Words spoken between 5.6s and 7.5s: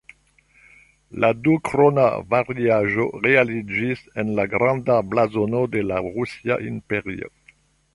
de la Rusia Imperio".